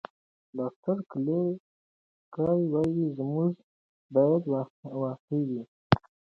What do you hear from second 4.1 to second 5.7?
باید واقعي وي.